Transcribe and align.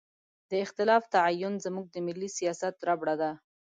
د 0.49 0.51
اختلاف 0.65 1.03
تعین 1.13 1.53
زموږ 1.65 1.85
د 1.91 1.95
ملي 2.07 2.29
سیاست 2.37 2.75
ربړه 2.87 3.15
ده. 3.21 3.31